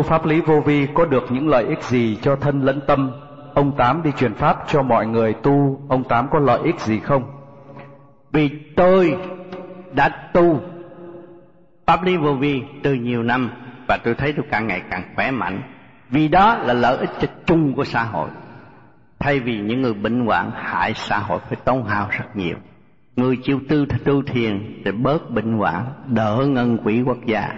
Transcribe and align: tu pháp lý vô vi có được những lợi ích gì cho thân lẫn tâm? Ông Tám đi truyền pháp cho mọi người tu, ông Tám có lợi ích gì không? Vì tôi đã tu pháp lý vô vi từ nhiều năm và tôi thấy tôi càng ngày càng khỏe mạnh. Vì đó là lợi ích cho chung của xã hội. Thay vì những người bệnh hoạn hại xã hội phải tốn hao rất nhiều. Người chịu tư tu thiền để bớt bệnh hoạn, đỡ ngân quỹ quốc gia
tu 0.00 0.04
pháp 0.04 0.26
lý 0.26 0.40
vô 0.40 0.60
vi 0.60 0.86
có 0.94 1.04
được 1.04 1.24
những 1.30 1.48
lợi 1.48 1.64
ích 1.64 1.82
gì 1.82 2.18
cho 2.22 2.36
thân 2.36 2.62
lẫn 2.62 2.80
tâm? 2.86 3.10
Ông 3.54 3.76
Tám 3.76 4.02
đi 4.02 4.10
truyền 4.18 4.34
pháp 4.34 4.64
cho 4.68 4.82
mọi 4.82 5.06
người 5.06 5.32
tu, 5.32 5.80
ông 5.88 6.04
Tám 6.04 6.28
có 6.30 6.38
lợi 6.38 6.60
ích 6.64 6.80
gì 6.80 6.98
không? 6.98 7.22
Vì 8.32 8.50
tôi 8.76 9.16
đã 9.92 10.08
tu 10.32 10.60
pháp 11.86 12.02
lý 12.02 12.16
vô 12.16 12.34
vi 12.34 12.62
từ 12.82 12.94
nhiều 12.94 13.22
năm 13.22 13.50
và 13.88 13.98
tôi 14.04 14.14
thấy 14.14 14.32
tôi 14.32 14.46
càng 14.50 14.66
ngày 14.66 14.82
càng 14.90 15.02
khỏe 15.16 15.30
mạnh. 15.30 15.62
Vì 16.10 16.28
đó 16.28 16.56
là 16.56 16.74
lợi 16.74 16.96
ích 16.96 17.10
cho 17.20 17.28
chung 17.46 17.74
của 17.74 17.84
xã 17.84 18.02
hội. 18.02 18.28
Thay 19.18 19.40
vì 19.40 19.60
những 19.60 19.82
người 19.82 19.94
bệnh 19.94 20.26
hoạn 20.26 20.50
hại 20.54 20.94
xã 20.94 21.18
hội 21.18 21.40
phải 21.48 21.58
tốn 21.64 21.84
hao 21.84 22.08
rất 22.10 22.36
nhiều. 22.36 22.56
Người 23.16 23.36
chịu 23.42 23.60
tư 23.68 23.86
tu 24.04 24.22
thiền 24.22 24.82
để 24.84 24.92
bớt 24.92 25.30
bệnh 25.30 25.58
hoạn, 25.58 25.84
đỡ 26.06 26.46
ngân 26.48 26.78
quỹ 26.78 27.02
quốc 27.02 27.18
gia 27.26 27.48